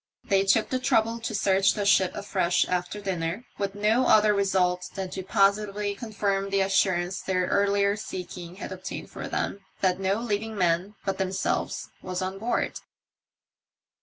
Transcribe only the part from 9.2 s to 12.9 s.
them, that no living man bat themselves was on board.